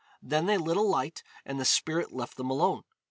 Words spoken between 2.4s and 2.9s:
alone.